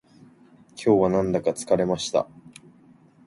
[0.69, 2.27] 今日はなんだか疲れました